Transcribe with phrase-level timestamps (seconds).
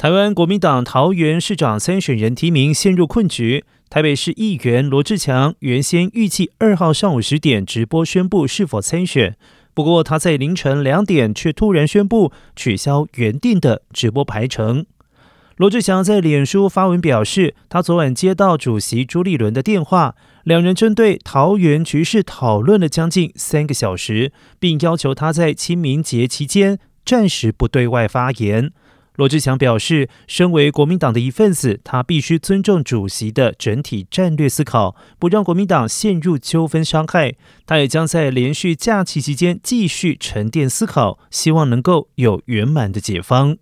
[0.00, 3.66] 台湾国民党桃园市长参选人提名陷入困局。
[3.90, 9.36] 台北市议员罗志强原先预计二号上午十点直播宣布是否参选，
[9.74, 14.86] 不过他在凌晨两点却突然宣布取消原定的直播排程。
[15.58, 20.14] 罗志祥在脸书发文表示，他昨晚接到主席朱立伦的电话，
[20.44, 28.72] 两人针对桃园局势讨论了将近三个小时，并要求他在清明节期间暂时不对外发言。
[29.20, 37.34] 罗志祥表示，身为国民党的一份子，他必须尊重主席的整体战略思考，不让国民党陷入纠纷伤害。
[37.66, 43.58] 他也将在连续假期期间继续沉淀思考，希望能够有圆满的解方。